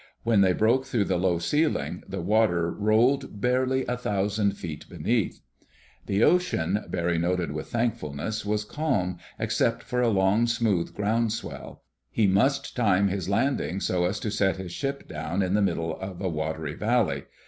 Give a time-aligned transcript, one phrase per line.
[0.23, 5.43] When they broke through the low ceiling the water rolled barely a thousand feet beneath.
[6.07, 11.83] The ocean, Barry noted with thankfulness, was calm, except for a long, smooth ground swell.
[12.09, 15.95] He must time his landing so as to set his ship down in the middle
[15.99, 17.25] of a watery valley.